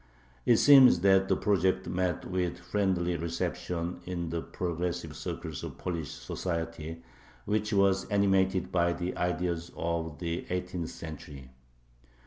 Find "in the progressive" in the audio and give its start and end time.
4.07-5.15